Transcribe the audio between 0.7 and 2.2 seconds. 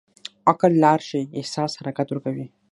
لار ښيي، احساس حرکت